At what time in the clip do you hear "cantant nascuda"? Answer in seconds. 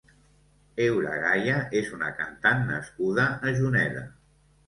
2.21-3.29